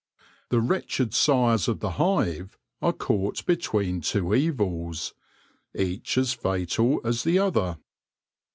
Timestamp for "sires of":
1.13-1.79